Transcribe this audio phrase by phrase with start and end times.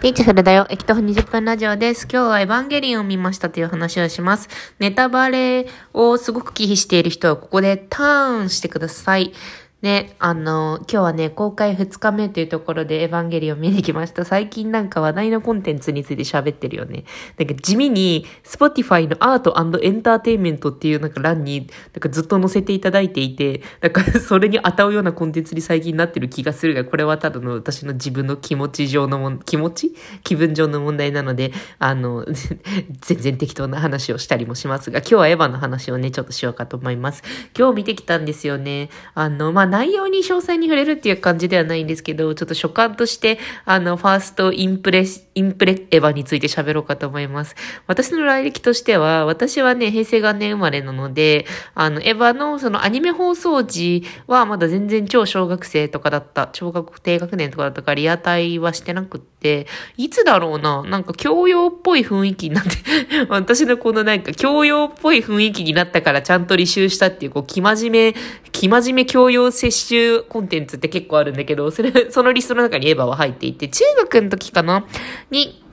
[0.00, 0.66] ピーチフルだよ。
[0.70, 2.08] 駅徒歩20分ラジオです。
[2.10, 4.48] 今日はエヴァンゲリオンを見ましたという話をします。
[4.78, 9.34] ネタバレをすごく忌避している人はここでターンしてください。
[9.82, 14.26] ね、あの、今日はね、公開2日目というところでエヴァンゲリオン見に来ました。
[14.26, 17.04] 最近なんか話題のコンテンツについて喋ってるよね。
[17.38, 29.94] なんか地味に、Spotify のアートエンターテインメントっていうなんか欄に、なんかずっと載せていただいていて、なんかそれに当たるようなコンテンツに最近なってる気がするが、これはただの私の自分の気持ち上のもん、気持ち？
[30.24, 32.26] 気分上の問題なので、あの、
[33.00, 37.22] 全然適当な話をしたりもしますが、今日はエヴァの話をね、ちょっとしようかと思います。
[37.58, 38.90] 今日見てきたんですよね。
[39.14, 47.54] あの、まあ、内容に詳細に触れるっていう感じではないんですけど、ちょっと所感として、あの、ファーストインプレッインプレエヴァについて喋ろうかと思います。
[47.86, 62.70] 私の来歴としては、私はね、平成元年生まれなので、あの、エヴァのそのアニメ放送時はまだ全然超小学生とかだった、小学低学年とかだったからリアタイはしてなくって、いつだろうな、なんか教養っぽい雰囲気になって、
[63.30, 68.20] 私のこのなんか教養っぽい雰囲気になったからちゃんと履修したっていう、こう、気真面目、
[68.50, 74.84] 気真面目教養摂取コンテンツって結構あるんだけど、それ、そのリストの中にエヴァは入っていて、中学の時かな
[75.30, 75.64] に、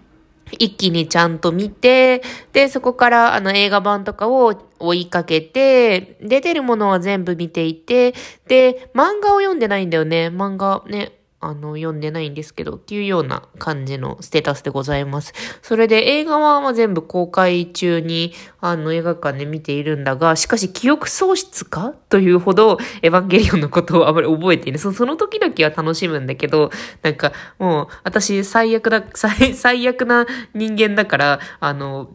[0.59, 2.21] 一気にちゃんと見て、
[2.53, 8.13] で、そこからあの映画版とかを追いかけて、出てるものは全部見ていて、
[8.47, 10.27] で、漫画を読んでないんだよね。
[10.27, 11.16] 漫画ね。
[11.39, 15.33] あの、読んでないんですけど、っていうような感じのステータスでございます。
[15.61, 24.79] それで映画は全部公開中に、あの、映画館で見ているんだが、しかし記憶喪失かというほど、エヴァンゲリオンのことをあまり覚えていない。
[24.79, 26.71] そその時々は楽しむんだけど、
[27.03, 32.13] なんか、もう、私、最悪だ、 最、最悪な人間だから、あの、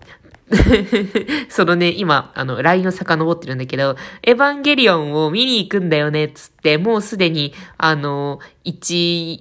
[1.48, 9.40] そのね、今、あの、LINE を遡ってるんだけど、エヴァンゲリオンを見に行くんだよね、つって、もうすでに、あの、1、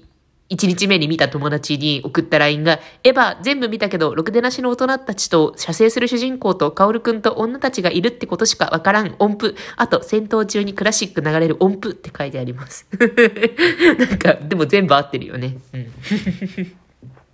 [0.49, 9.55] 1日目に見た友達に送った LINE が、エヴァ全部見たけど、ろくでなしの大人たちと、射精する主人公と、カオルくんと女たちがいるってことしかわからん音符。
[9.77, 12.85] あと、戦闘中にクラシック流れる音符って書いてあります。
[13.00, 15.57] なんか、でも全部合ってるよね。
[15.73, 15.91] うん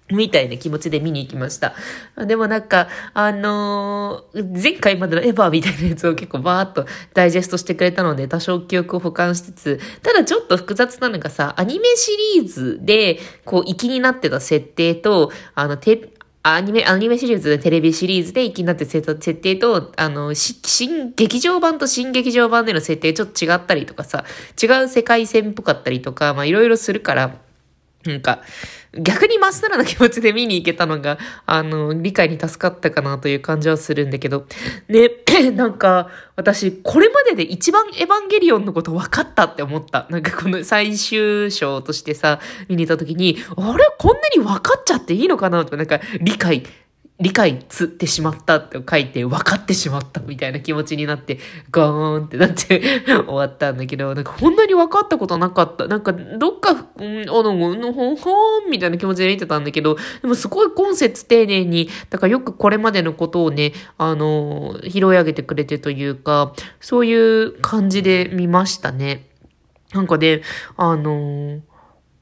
[0.10, 1.74] みたいな気持ちで見に行きました。
[2.26, 16.10] でもなんか、あのー、前回までのエヴァみたいなやつを結構バーっとダイジェストしてくれたので多少記憶を保管しつつ、ただちょっと複雑なのがさ、アニメシリーズで、こう、粋になってた設定と、あの、て、
[16.44, 24.24] アニメ、アニメシリーズで、テレビシリーズで粋になってた設定と、あの、新劇場版と新劇場版での設定ちょっと違ったりとかさ、
[24.62, 27.47] 違う世界線っぽかったりとか、まあいろいろするから、
[28.08, 28.42] なんか、
[28.94, 34.46] 逆にまっさらな気持ちで見に行けたのが、あの、理解に助かったかなという感じはするんだけど、
[34.88, 35.10] ね、
[35.54, 40.08] なんか、私、これまでで一番エヴァンゲリオンのこと分かったって思った。
[40.10, 43.84] なんかこの最終章としてさ、見に行った時に、あれ？
[44.00, 45.64] こんなに分かっちゃっていいのかな？
[45.66, 46.64] とか、なんか理解、
[47.20, 51.40] 理解つってしまったって書いて分かってしまったみたいな気持ちになって
[51.72, 52.80] ガーンってなって
[53.26, 55.88] 終わったんだけど、なんかこんなに分かったことなかった。
[55.88, 69.28] なんかどっか、ん、あの、のほほんみたいな気持ちで見てたんだけど、でもすごい今節丁寧に、だからよくこれまでのことをね、あの、拾い上げてくれてというか、そういう感じで見ましたね。
[69.94, 70.44] なんかで、
[70.76, 71.62] あの、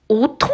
[0.07, 0.47] 大人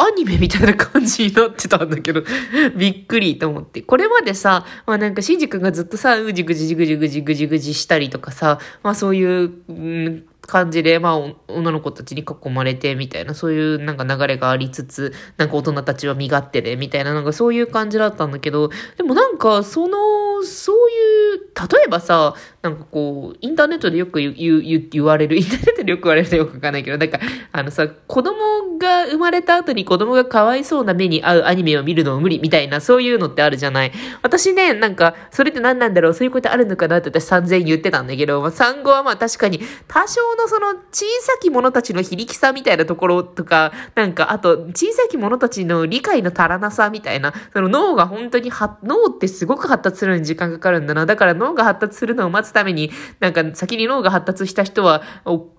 [0.00, 2.22] アニメみたいな感じになってたんだけど、
[2.76, 3.82] びっくりと思って。
[3.82, 11.16] これまでさ、まあなんか、しんじ君がずっとさ、うじぐじぐじぐじぐじぐじしたりとかさ、まあそういう、うん感じで、まあ、
[11.46, 27.18] 女の子たちに囲まれて、みたいな、そういうなんか流れがありつつ、なんか大人たちは身勝手で、みたいな、なんかそういう感じだったんだけど、でもなんか、その、そういう、例えばさ、なんかこう、インターネットでよく言、言言われる、 インターネットでよく言われるとよくわかんないけど、なんか、
[27.50, 33.92] あのさ、子供が生まれた後に子供がかわいそうな目に合うアニメを見るのも無理、みたいな、そういうのってあるじゃない。
[34.22, 51.06] 私ね、なんか、それって何なんだろう、そういうことあるのかなって私散々言ってたんだけど、まあ、産後はまあ確かに、多少のその小さき者たちの非力さみたいなところとか、なんか、あと、小さき者たちの理解の足らなさみたいな、その脳が本当には、脳ってすごく発達するのに時間かかるんだな。
[51.06, 52.90] だから脳が発達するのを待つために、
[53.20, 55.02] なんか先に脳が発達した人は、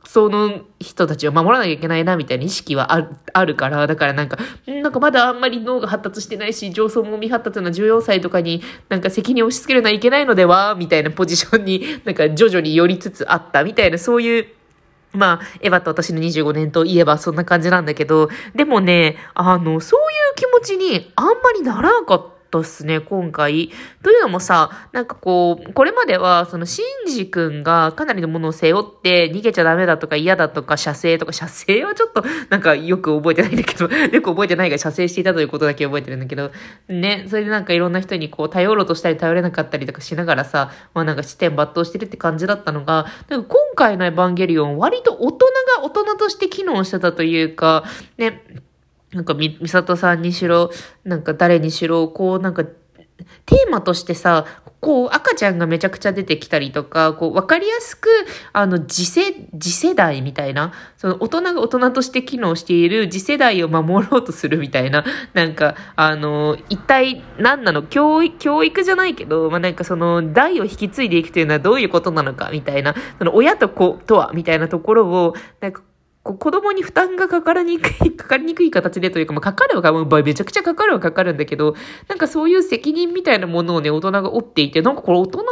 [0.05, 4.37] その人たちを守らなきゃいけないな、みたいな意識はあるから、だからなんか、
[4.67, 14.47] なんかまだあんまり脳が発達してないし、上層も未発達な14歳とかになんか責任を押し付けるのはいけないのでは、みたいなポジションになんか徐々に寄りつつあったみたいな、そういう
[15.11, 20.03] まあ、エヴァと私の25年といえばそんな感じなんだけど、でもね、あの、そうい
[20.33, 22.38] う気持ちにあんまりならなかった。
[22.49, 23.71] ったっすね、今回。
[24.03, 36.51] というのもさ、なんかこう、これまでは、その、シンジ君がかなりのものを背負って逃げちゃダメだとか嫌だとか、射精とか、射精はちょっと、なんかよく覚えてないんだけど、 よく覚えてないが射精していたということだけ覚えてるんだけど、
[36.87, 45.45] ね、それでなんかいろんな人にこう、頼ろうとしたり頼れなかったりとかしながらさ、まあなんか視点抜刀してるって感じだったのが、なんか今回のエヴァンゲリオン、割と大人
[45.77, 47.83] が大人として機能してたというか、
[48.17, 48.43] ね、
[49.13, 50.69] なんかみ、みさとさんにしろ、
[51.03, 52.63] なんか誰にしろ、こうなんか、
[53.45, 54.45] テーマとしてさ、
[54.79, 58.07] こう赤ちゃんがめちゃくちゃ出てきたりとか、こうわかりやすく、
[58.53, 59.21] あの次世、
[59.59, 65.03] 次世代みたいな、その大人が大人として機能している次世代を守ろうとするみたいな、
[65.33, 67.83] なんか、あの、一体何なの？
[67.83, 75.81] 教育、教育じゃないけど、まあ、なんかその代を引き継いでいくというのはどういうことなのかみたいな、その親と子とはみたいなところを、なんか
[76.37, 81.75] 子供に負担がかからにくい、かかりにくい形でというか、まあ、かかるは、ま、めちゃくちゃかかるはかかるんだけど、
[82.07, 85.43] なんかそういう責任みたいなものをね、大人が負っていて、なんかこれ大人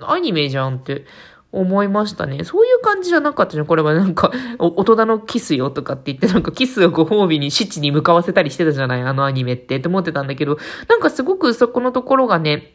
[0.00, 1.06] のアニメじゃんって
[1.50, 2.44] 思いましたね。
[2.44, 3.66] そういう感じじゃなかったじゃん。
[3.66, 9.02] これはなんか、大人のキスよとかって言って、なんかキスをご褒美に七に向かわせたりしてたじゃない？
[9.02, 10.58] あのアニメってって思ってたんだけど、
[10.88, 12.74] なんかすごくそこのところがね、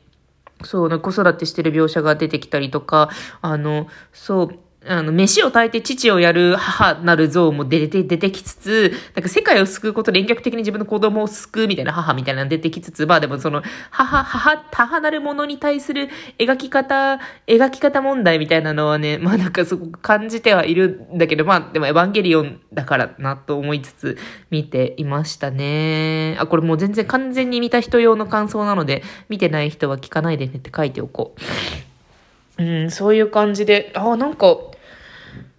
[0.63, 3.09] そう、子育てしてる描写が出てきたりとか、
[3.41, 24.17] あの、そう、あの、飯を炊いて父をやる母なる像も出て、出てきつつ、なんか世界を救うことで遠隔的に自分の子供を救うみたいな母みたいなの出てきつつ、まあでもその、母、母、母なるものに対する描き方、描き方問題みたいなのはね、まあなんかすごく感じてはいるんだけど、まあでもエヴァンゲリオンだからなと思いつつ
[24.49, 26.35] 見ていましたね。
[26.39, 32.63] あ、これもう全然完全に見た人用の感想なので、見てない人は聞かないでねって書いておこう。
[32.63, 34.57] うん、そういう感じで、あ、なんか、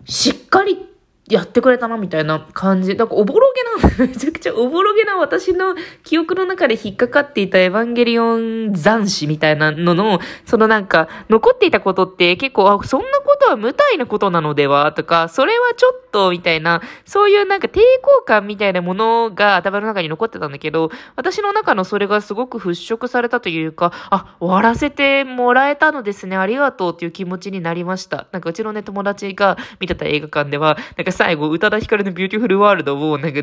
[0.05, 0.79] しっかり
[1.29, 2.97] やってくれたな、みたいな感じ。
[2.97, 28.27] だから、おぼろげな、めちゃくちゃおぼろげな私の記憶の中で引っかかっていたエヴァンゲリオン残死みたいなのの、そのなんか、残っていたことって結構、あ、そんなことは無体なことなのではとか、それはちょっと、みたいな、そういうなんか抵抗感みたいなものが頭の中に残ってたんだけど、私の中のそれがすごく払拭されたというか、あ、終わらせてもらえたのですね、ありがとうっていう気持ちになりました。
[28.33, 33.41] なんかうちのね、友達が見てた映画館では、なんか最後、宇多田ヒカルの Beautiful World を、なんか、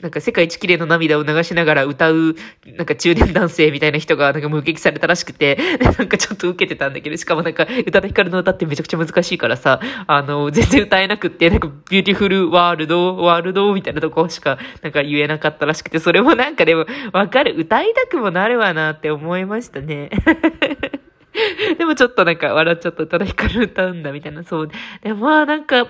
[0.00, 2.36] なんか世界一綺麗な涙を流しながら歌う、
[2.76, 20.10] なんか中年男性みたいな人が、なんか目撃されたらしくて、なんかちょっと受けてたんだけど、しかもなんか、宇多田ヒカルの歌ってめちゃくちゃ難しいからさ、あの、全然歌えなくって、なんか、 Beautiful World、World みたいなとこしか、なんか言えなかったらしくて、それもなんかでも、わかる、歌いたくもなるわなって思いましたね。
[21.78, 24.70] でもちょっとなんか笑っちゃった、ただヒカル歌うんだみたいな、そう。
[25.02, 25.86] でもまあなんか、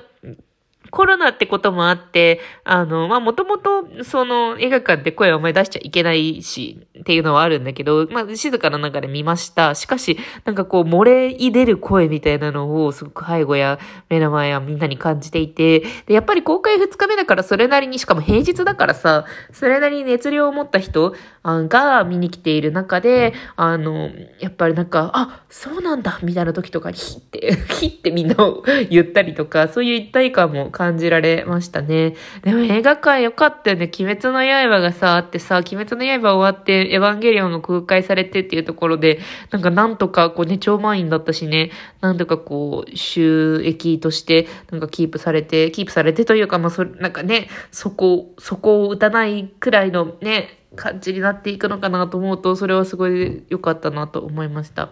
[0.92, 9.74] コロナってこともあって、あの、ま、もともと、その、映画館で声をあんまり出しちゃいけないし、っていうのはあるんだけど、まあ、静かな中で見ました。
[9.74, 13.78] しかし、なんかこう、漏れい出る声みたいなのを、すごく背後や
[14.10, 24.10] 目の前やみんなに感じていて、で、やっぱり公開2日目だからそれなりに、しかも平日だからさ、それなりに熱量を持った人が見に来ている中で、あの、
[24.40, 32.16] やっぱりなんか、あ、そうなんだ、みたいな時とかに、ヒって、ヒってみんなを言ったりとか、そういう一体感も感じ感じられましたね。
[32.42, 33.88] でも映画館よかったよね。
[33.98, 39.20] 鬼滅の刃がさ、あってさ、鬼滅の刃終わって、エヴァンゲリオンが公開されてっていうところで、
[39.52, 41.70] なんかなんとかこうね、超満員だったしね、
[42.00, 54.90] なんとかこう、収益として、なんかキープされて、キープされてというか、まあ、それ、なんかね、そこ、そこを打たないくらいのね、感じになっていくのかなと思うと、それはすごい良かったなと思いました。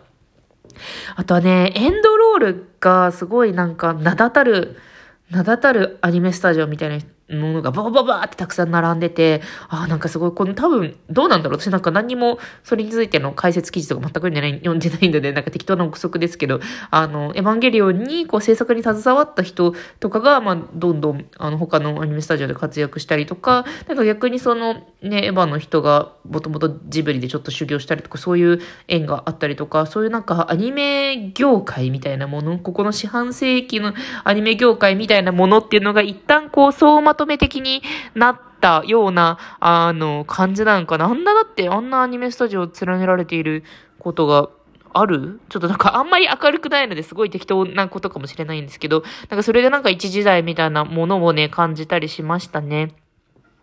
[1.16, 4.76] あとはね、エンドロールがすごいなんか名だたる、
[5.30, 6.98] 名だたるアニメスタジオみたいな
[7.30, 11.60] ものがババババってたくさん並んでて、ああ、なんかすごい、この多分、どうなんだろう。
[11.60, 16.60] 私なんか何にもそれについての解説記事とか全く読んでない、読んでないので、なんか適当な憶測ですけど、
[16.90, 33.94] あの、エヴァンゲリオンにこう制作に携わった人とかが、まあ、どんどん、あの、他のアニメスタジオで活躍したりとか、なんか逆にその、ね、エヴァの人がもともとジブリでちょっと修行したりとか、そういう縁があったりとか、そういうなんかアニメ業界みたいなもの、ここの四半世紀の
[34.24, 37.82] アニメ業界みたいなものっていうのが一旦こう、総まとめ的に
[38.14, 41.06] なったような、あの、感じなんかな。
[41.06, 43.64] あんなだって、あんなアニメスタジオを連ねられている
[43.98, 44.48] ことが
[44.92, 45.40] ある？
[45.48, 52.94] ちょっとなんかあんまり明るくないのですごい適当なことかもしれないんですけど、なんかそれでなんか一時代みたいなものをね、感じたりしましたね。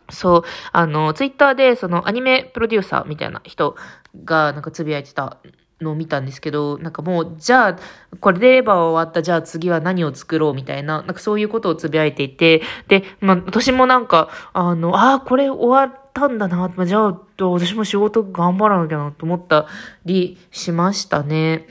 [0.09, 3.75] そう、あの、ツイッターでそのアニメプロデューサーみたいな人
[4.23, 5.37] がなんかつぶやいてた
[5.81, 7.77] のを見たんですけど、なんかもう、じゃあ、
[8.19, 16.69] これでレバーは終わった、じゃあ次は何を作ろうみたいな、なんかそういうことをつぶやいていて、で、まあ、私もなんか、あの、ああ、これ終わっったんだな。
[16.75, 19.67] まあ、じゃあ、私も仕事頑張らなきゃなと思った
[20.05, 21.67] りしましたね。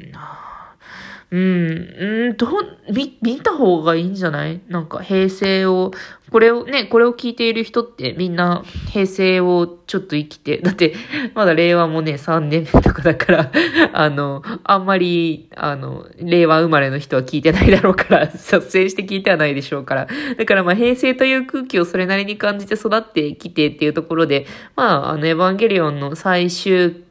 [1.37, 2.47] うん、ん、ど、
[2.91, 4.63] 見、見た方がいいんじゃない？
[4.69, 5.91] なんか平成を、
[6.31, 10.95] これをね、これを聞いている人ってみんな平成をちょっと生きて、だって
[11.35, 13.53] まだ令和もね、3年目とかだから
[13.93, 20.09] あの、あんまり、あの、令和生まれの人は聞いてないだろうから、撮影して聞いてはないでしょうから。
[20.39, 27.06] だからまあ平成という空気をそれなりに感じて育ってきてっていうところで、まあ、あの、エヴァンゲリオンの最終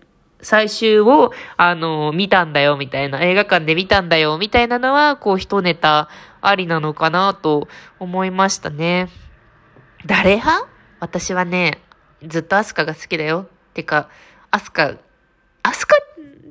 [0.45, 6.07] 最終を、あの、見たんだよ、みたいな、映画館で見たんだよ、みたいなのは、こう、一ネタ
[6.41, 7.67] ありなのかな、と
[7.99, 9.09] 思いましたね。
[10.05, 10.67] 誰派？
[10.99, 11.81] 私はね、
[12.25, 13.47] ずっとアスカが好きだよ。
[13.73, 14.09] てか、
[14.51, 14.93] アスカ、
[15.63, 15.95] アスカ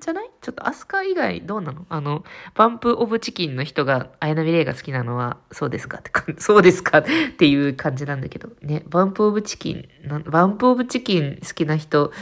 [0.00, 0.30] じゃない？
[0.42, 1.86] ちょっとアスカ以外どうなの？
[1.88, 2.24] あの、
[2.54, 5.98] バンプオブチキンの人が、綾波レイが好きなのは、そうですか？
[5.98, 6.98] ってか、そうですか？
[6.98, 7.04] っ
[7.38, 9.88] ていう感じなんだけど、ね、バンプオブチキン、
[10.26, 12.12] バンプオブチキン好きな人、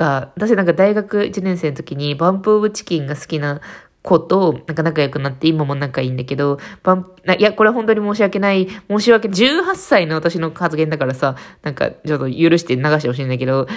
[0.00, 3.60] が、私なんか大学1年生の時にバンプオブチキンが好きな
[4.02, 7.06] 子と、なんか仲良くなって今も仲いいんだけど、バン、
[7.38, 13.68] いや、これは本当に申し訳ない、申し訳、18歳の私の発言だからさ、なんかちょっと許して流してほしいんだけど、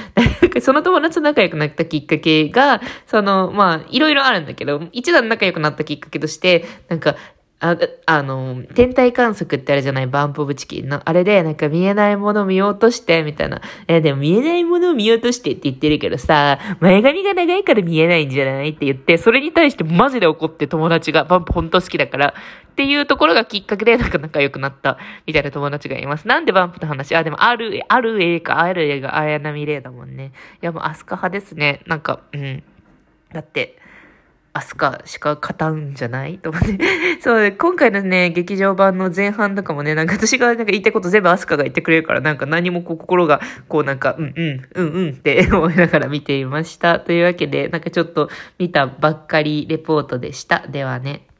[0.42, 7.18] なんかその友達と仲良くなったきっかけが、その、まあ、いろいろあるんだけど、一段仲良くなったきっかけとして、なんか、
[7.65, 7.77] あ、
[8.08, 10.08] あの、天体観測ってあるじゃない？
[10.08, 11.01] バンプオブチキンの。
[11.05, 13.62] あれで、なんか見えないものを見ようとして、みたいな。
[13.88, 18.72] え、でも見えないものを見ようとしてって言ってるけどさ、前髪が長いから見えないんじゃない？
[18.72, 22.34] って言って、それに対してマジで怒って友達がバンプ本当好きだから、
[22.72, 26.27] っていうところがきっかけでなんか仲良くなった、みたいな友達がいます。
[26.27, 27.15] なんでバンプの話？
[27.15, 30.34] あ、でもある、ある映画、ある映画、綾波レイだもんね。
[30.62, 31.79] いや、もうアスカ派ですね。
[31.88, 32.62] なんか、うん。
[33.32, 33.77] だって、
[34.55, 36.38] アスカしか勝たんじゃない？
[36.38, 36.77] と思って。
[37.22, 47.00] そう、今回のね、劇場版の前半とかもね、なんか私がなんか言いたいこと全部アスカが言ってくれるから、なんか何もこう心が、こうなんか、うんうん、うんうんって 思いながら見ていました。
[47.00, 48.29] というわけで、なんかちょっと
[48.60, 50.67] 見たばっかりレポートでした。
[50.67, 51.25] ではね。